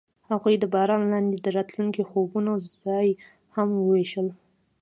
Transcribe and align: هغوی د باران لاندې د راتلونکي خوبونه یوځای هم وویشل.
هغوی 0.29 0.55
د 0.59 0.65
باران 0.73 1.01
لاندې 1.13 1.37
د 1.39 1.47
راتلونکي 1.57 2.01
خوبونه 2.09 2.49
یوځای 2.63 3.07
هم 3.55 3.67
وویشل. 3.75 4.27